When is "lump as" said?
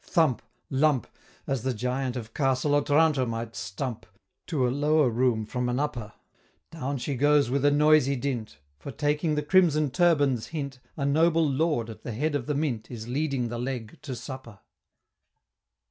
0.71-1.61